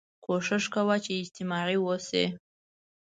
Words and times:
کوښښ 0.25 0.63
کوه 0.75 0.95
چې 1.03 1.11
اجتماعي 1.23 1.77
واوسې 1.79 2.23